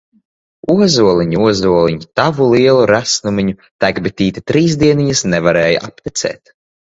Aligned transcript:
Ozoliņ, 0.75 1.35
ozoliņ, 1.49 1.99
Tavu 2.19 2.47
lielu 2.53 2.87
resnumiņu! 2.91 3.55
Tek 3.85 4.01
bitīte 4.07 4.43
trīs 4.53 4.79
dieniņas, 4.85 5.23
Nevarēja 5.35 5.85
aptecēt! 5.91 6.55